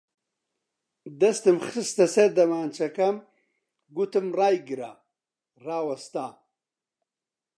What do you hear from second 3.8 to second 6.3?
گوتم ڕایگرە! ڕاوەستا